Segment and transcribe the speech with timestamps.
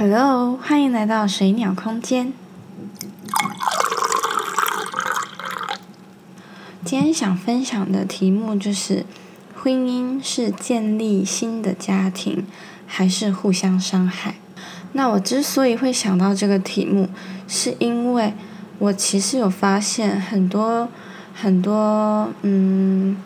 [0.00, 2.32] Hello，欢迎来到水鸟空间。
[6.84, 9.04] 今天想分享的题目就是：
[9.56, 12.46] 婚姻是建立新的家庭，
[12.86, 14.36] 还是互相伤害？
[14.92, 17.08] 那我之所以会想到这个题目，
[17.48, 18.34] 是因为
[18.78, 20.88] 我其实有发现很多
[21.34, 23.16] 很多嗯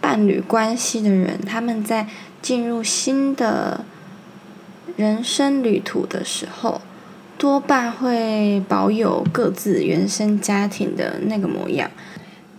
[0.00, 2.06] 伴侣关系的人，他们在
[2.40, 3.84] 进入新的
[4.96, 6.80] 人生旅途的时候，
[7.36, 11.90] 多半会保有各自原生家庭的那个模样。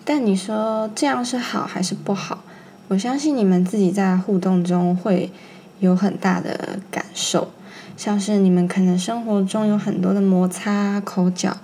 [0.03, 2.43] 但你说这样是好还是不好？
[2.89, 5.31] 我相信你们自己在互动中会
[5.79, 7.49] 有很大的感受，
[7.97, 11.57] 像是你们可能生活中有很多的摩擦、口角，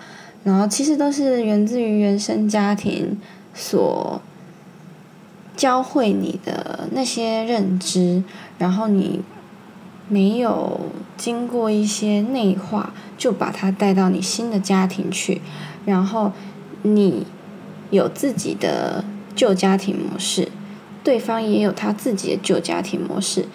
[0.43, 3.19] 然后其实都是源自于原生家庭
[3.53, 4.19] 所
[5.55, 8.23] 教会你的那些认知，
[8.57, 9.21] 然后你
[10.11, 10.79] 没有
[11.17, 15.41] 经过一些内化，就把它带到你新的家庭去，
[15.85, 16.31] 然后
[16.83, 17.25] 你。
[17.91, 19.03] 有自己的
[19.35, 20.47] 旧家庭模式，
[21.03, 23.49] 对方也有他自己的旧家庭模式，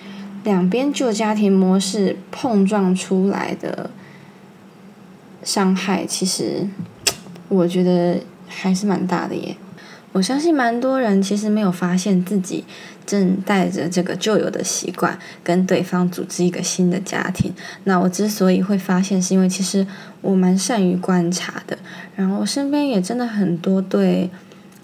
[0.44, 3.88] 两边旧家庭模式碰撞出来的
[5.42, 6.68] 伤害，其实
[7.48, 9.56] 我觉得还是蛮大的耶。
[10.16, 12.64] 我相信蛮多人其实没有发现自己
[13.04, 17.52] 正带着这个旧有的习惯跟对方组织一个新的家庭。
[17.84, 19.86] 那我之所以会发现，是因为其实
[20.22, 21.76] 我蛮善于观察的，
[22.14, 24.30] 然后身边也真的很多对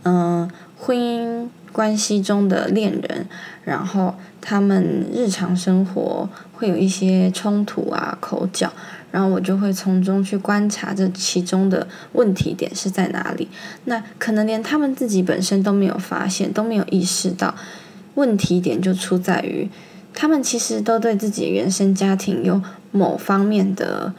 [0.02, 3.26] 嗯婚姻关系中的恋人，
[3.64, 8.70] 然后他们日常生活会有一些冲突啊、口角。
[9.12, 13.46] 然后我就会从中去观察这其中的问题点是在哪里。
[13.84, 17.54] 那可能连他们自己本身都没有发现，都没有意识到
[18.14, 19.68] 问题点就出在于
[20.12, 24.12] 他们其实都对自己原生家庭有某方面的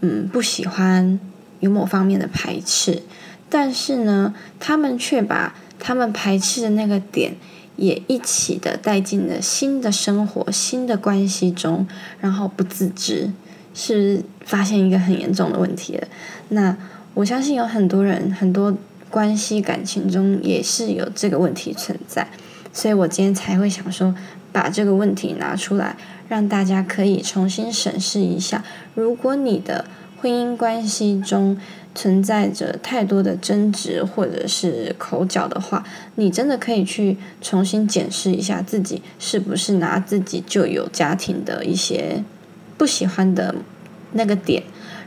[0.00, 1.20] 嗯不喜欢，
[1.60, 3.02] 有某方面的排斥，
[3.50, 7.34] 但是呢，他们却把他们排斥的那个点
[7.76, 11.86] 也一起的带进了新的生活、新的关系中，
[12.20, 13.30] 然后不自知。
[13.76, 16.08] 是发现一个很严重的问题了。
[16.48, 16.74] 那
[17.12, 18.74] 我相信有很多人很多
[19.10, 22.26] 关系感情中也是有这个问题存在，
[22.72, 24.14] 所以我今天才会想说
[24.50, 25.96] 把这个问题拿出来，
[26.28, 28.64] 让大家可以重新审视一下。
[28.94, 29.84] 如果你的
[30.18, 31.58] 婚姻关系中
[31.94, 35.84] 存在着太多的争执或者是口角的话，
[36.14, 42.24] 你真的可以去重新检视一下自己是不是拿自己就有家庭的一些。
[42.76, 43.54] 不喜欢的
[44.12, 44.62] 那个点，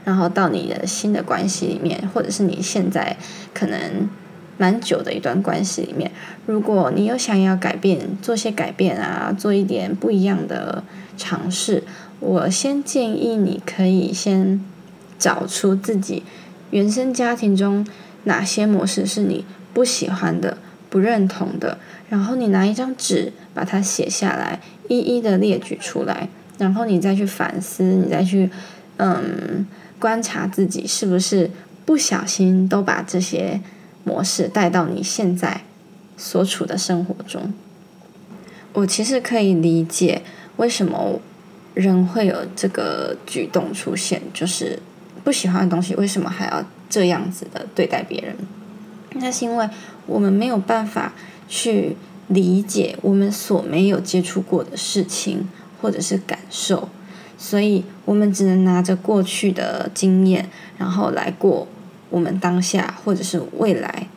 [0.06, 3.18] 然后到你的新的关系里面，或者是你现在
[3.53, 4.09] 可能
[4.57, 6.12] 蛮久的一段关系里面，
[6.46, 10.84] 如果你有想要改变，做些改变啊，做一点不一样的
[11.18, 11.84] 尝试，
[12.19, 14.63] 我先建议你可以先
[15.18, 16.24] 找出自己
[16.72, 17.85] 原生家庭中
[18.25, 20.58] 哪些模式是你不喜欢的、
[20.90, 21.78] 不认同的，
[22.09, 24.59] 然后你拿一张纸把它写下来，
[24.90, 26.28] 一一的列举出来。
[26.59, 28.52] 然后你再去反思，你再去，
[28.97, 29.66] 嗯，
[29.97, 31.50] 观察自己是不是
[31.86, 33.59] 不小心都把这些
[34.03, 35.62] 模式带到你现在
[36.18, 37.53] 所处的生活中。
[38.74, 40.22] 我其实可以理解
[40.58, 41.20] 为什么
[41.74, 44.80] 人会有这个举动出现，就是
[45.24, 48.36] 不喜欢的东西为什么还要这样子的对待别人？
[49.14, 49.68] 那是因为
[50.06, 51.14] 我们没有办法
[51.47, 51.96] 去
[52.28, 55.47] 理解我们所没有接触过的事情。
[55.81, 56.90] 或者是感受，
[57.38, 61.67] 所以我们只能拿着过去的经验，然后来过
[62.09, 64.07] 我们当下或者是未来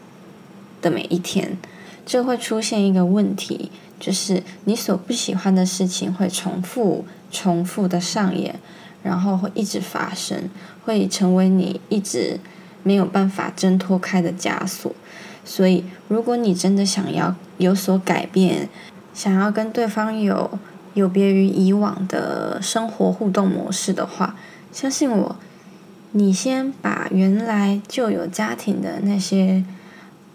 [0.80, 1.56] 的每一天。
[2.04, 8.56] 这会出现一个问题，就是你所不喜欢的事情会重复、重复的上演，
[9.04, 10.50] 然后会一直发生，
[10.84, 12.40] 会成为你一直
[12.82, 14.92] 没有办法挣脱开的枷锁。
[15.44, 18.68] 所以，如果你真的想要有所改变，
[19.14, 20.58] 想要跟对方有
[20.94, 24.36] 有别于以往的生活互动模式的话，
[24.70, 25.36] 相信我，
[26.12, 29.64] 你先把原来就有家庭的那些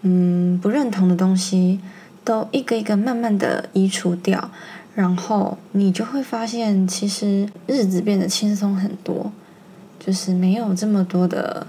[0.02, 1.78] 嗯不认同的东西，
[2.24, 4.50] 都一个一个慢慢的移除掉，
[4.96, 9.30] 然后你就会发现，其实日子变得轻松很多，
[10.00, 11.68] 就是没有这么多的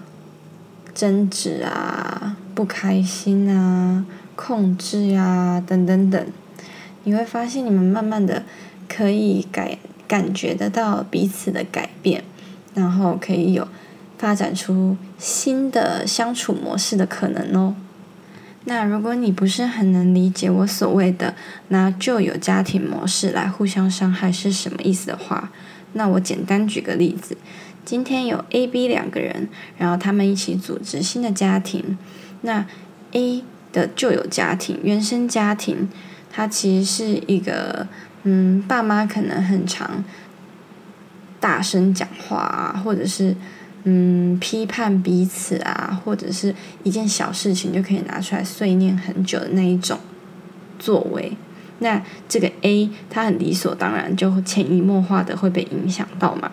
[0.95, 4.03] 争执啊、不开心啊、
[4.35, 6.25] 控制啊等等等，
[7.03, 8.41] 你会发现你们慢慢的。
[8.99, 9.77] 可以感
[10.09, 12.21] 感觉得到彼此的改变，
[12.73, 13.65] 然后可以有
[14.17, 17.75] 发展出新的相处模式的可能哦。
[18.65, 21.33] 那如果你不是很能理解我所谓的
[21.69, 25.49] 拿旧有家庭模式来互相伤害是什么意思的话，
[25.93, 27.37] 那我简单举个例子，
[27.85, 29.47] 今天有 A、B 两个人，
[29.77, 31.97] 然后他们一起组织新的家庭。
[32.41, 32.65] 那
[33.13, 35.87] A 的旧有家庭、原生家庭，
[36.29, 37.87] 它其实是一个，
[38.23, 40.03] 嗯，爸妈可能很常
[41.39, 43.35] 大声讲话啊，或者是
[43.83, 49.97] 嗯批判彼此啊，或者是一件小事情就可以拿出来碎念很久的那一种
[50.77, 51.31] 作为。
[51.79, 56.51] 那这个 A 他很理所当然就潜移默化的会被影响到嘛？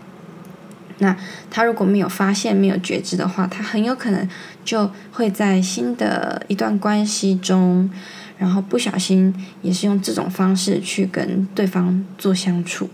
[0.98, 1.14] 那
[1.50, 4.26] 他如果没有发现、没有觉知的话，他很有可能
[4.64, 7.90] 就会在新的一段关系中，
[8.38, 12.88] 然后不小心也是用这种方式去跟对方做相处。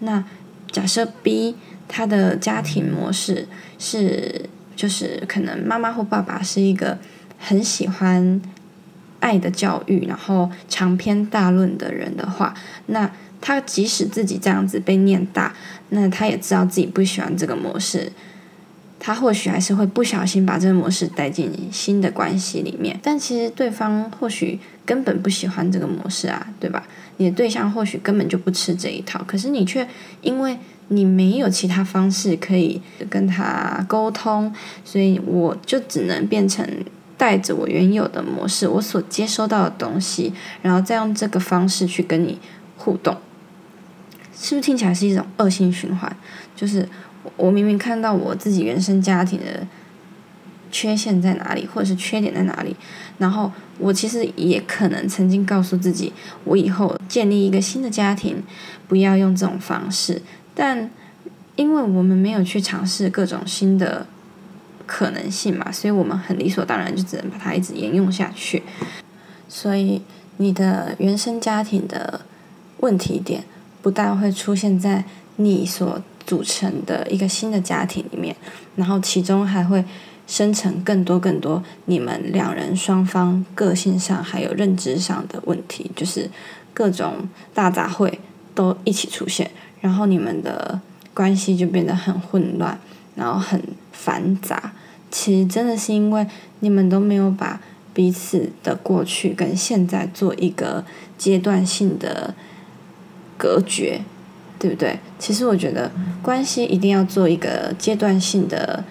[0.00, 0.24] 那
[0.70, 1.56] 假设 B
[1.88, 3.46] 他的家庭模式
[3.78, 6.98] 是，就是可能妈妈或爸爸是一个
[7.38, 8.40] 很喜欢。
[9.18, 12.54] 爱的教育，然后长篇大论的人的话，
[12.86, 13.10] 那
[13.40, 15.54] 他即使自己这样子被念大，
[15.88, 18.12] 那他也知道自己不喜欢这个模式，
[19.06, 22.98] 他或许还是会不小心把这个模式带进新的关系里面。
[23.00, 26.82] 但其实对方或许根本不喜欢这个模式啊，对吧？
[27.18, 29.86] 你的对象或许根本就不吃这一套，可是你却
[30.22, 30.58] 因为
[30.88, 34.52] 你没有其他方式可以跟他沟通，
[34.84, 36.68] 所以我就只能变成。
[37.18, 42.38] 带着我原有的模式，我所接收到的东西，然后再用这个方式去跟你
[42.76, 43.16] 互动，
[44.38, 46.14] 是不是听起来是一种恶性循环？
[46.54, 46.86] 就是
[47.36, 49.66] 我明明看到我自己原生家庭的
[50.70, 52.76] 缺陷在哪里，或者是缺点在哪里，
[53.18, 56.12] 然后我其实也可能曾经告诉自己，
[56.44, 58.42] 我以后建立一个新的家庭，
[58.86, 60.22] 不要用这种方式，
[60.54, 60.90] 但
[61.56, 64.06] 因为我们没有去尝试各种新的。
[64.88, 68.62] 可能性嘛，所以我们很理所当然就只能把它一直沿用下去。
[69.48, 70.00] 所以
[70.36, 72.20] 你的原生家庭的
[72.78, 73.42] 问题点，
[73.82, 78.34] 不但会出现在你所组成的一个新的家庭里面，
[78.74, 79.84] 然后其中还会
[80.26, 86.28] 生成更多更多你们两人双方个性上还有认知上的问题，就是
[86.74, 88.12] 各种大杂烩
[88.54, 89.50] 都一起出现，
[89.80, 90.80] 然后你们的
[91.14, 92.78] 关系就变得很混乱。
[93.16, 93.58] 然后很
[93.92, 94.74] 繁杂，
[95.10, 96.26] 其实真的是因为
[96.60, 97.58] 你们都没有把
[97.94, 100.84] 彼此的过去跟现在做一个
[101.16, 102.34] 阶段性的
[103.38, 104.02] 隔绝，
[104.58, 104.98] 对不对？
[105.18, 105.90] 其实我觉得
[106.22, 108.84] 关系一定要做一个阶段性的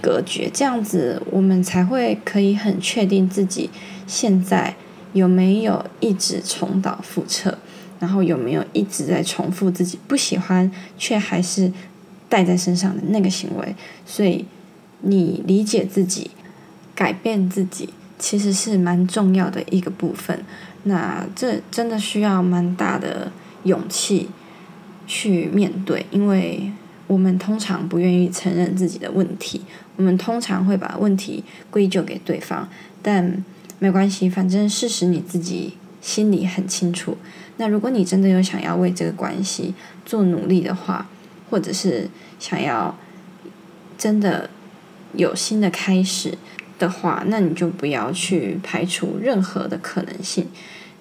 [0.00, 3.70] 隔绝，这样子我们才会可以很确定自己
[4.06, 4.74] 现在
[5.12, 7.58] 有没有一直重蹈覆辙，
[7.98, 11.72] 然后有没有一直在重复自己不喜欢却还是。
[12.30, 13.74] 带在身上的那个行为，
[14.06, 14.44] 所以
[15.00, 16.30] 你理解自己、
[16.94, 20.44] 改变自己，其实是蛮重要的一个部分。
[20.84, 23.32] 那这真的需要蛮大的
[23.64, 24.30] 勇气
[25.10, 26.70] 去面对，因为
[27.08, 29.62] 我们通常不愿意承认自己的问题，
[29.96, 32.68] 我们通常会把问题归咎给对方。
[33.02, 33.44] 但
[33.80, 37.16] 没关系，反正事实你自己心里很清楚。
[37.56, 39.74] 那如果你真的有想要为这个关系
[40.06, 41.08] 做努力的话，
[41.50, 42.08] 或者是
[42.38, 42.96] 想要
[43.98, 44.48] 真的
[45.14, 46.38] 有新的开始
[46.78, 50.46] 的话，那你就不要去排除任何的可能性。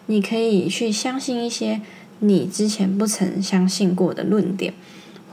[0.08, 1.82] 你可以去相信一些
[2.20, 4.74] 你之前不曾相信过的论点，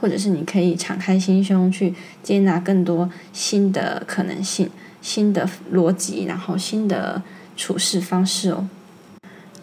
[0.01, 1.93] 或者是你可以敞开心胸去
[2.23, 4.69] 接纳更多新的可能性、
[5.01, 7.21] 新的逻辑，然后新的
[7.55, 8.67] 处事方式哦。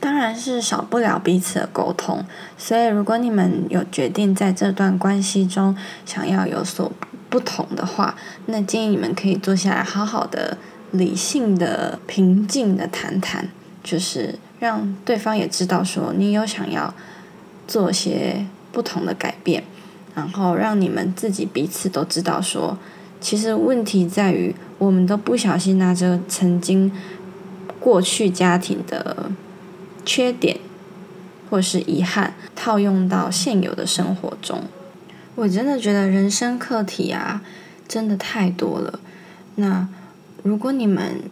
[0.00, 2.22] 当然是少不了彼此的沟通，
[2.58, 6.92] 所以如果你们有决定在这段关系中想要有所
[7.30, 8.14] 不同的话，
[8.46, 10.58] 那建议你们可以坐下来好好的、
[10.90, 13.48] 理性的、平静的谈谈，
[13.82, 16.94] 就是让对方也知道说你有想要
[17.66, 19.64] 做些不同的改变，
[20.14, 22.78] 然后让你们自己彼此都知道说，
[23.20, 26.92] 其实问题在于我们都不小心拿着曾经
[27.80, 29.30] 过去家庭的。
[30.06, 30.58] 缺点，
[31.48, 34.64] 或是遗憾，套用到现有的生活中，
[35.34, 37.40] 我真的觉得人生课题啊，
[37.88, 39.00] 真的太多了。
[39.54, 39.88] 那
[40.42, 41.22] 如果你们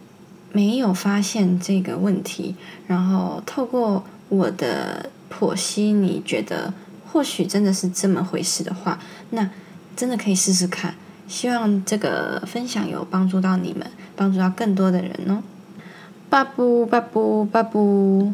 [0.51, 2.55] 没有发现这个问题，
[2.87, 6.73] 然后透过我的剖析，你觉得
[7.11, 8.99] 或许真的是这么回事的话，
[9.31, 9.49] 那
[9.95, 10.93] 真的可以试试看。
[11.27, 15.41] 希望这个分享有帮助到你们，帮助到更多的人哦。
[16.29, 18.33] 巴布巴布巴布。